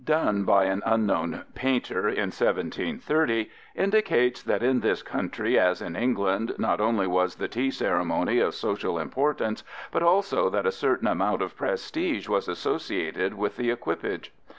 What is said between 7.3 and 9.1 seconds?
the tea ceremony of social